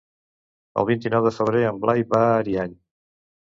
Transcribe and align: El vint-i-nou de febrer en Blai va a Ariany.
El 0.83 0.87
vint-i-nou 0.87 1.29
de 1.29 1.33
febrer 1.37 1.63
en 1.67 1.85
Blai 1.87 2.05
va 2.17 2.25
a 2.31 2.35
Ariany. 2.41 2.77